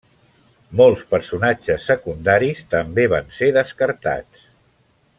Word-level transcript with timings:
Molts 0.79 1.03
personatges 1.11 1.87
secundaris 1.91 2.65
també 2.75 3.07
van 3.15 3.31
ser 3.39 3.51
descartats. 3.59 4.53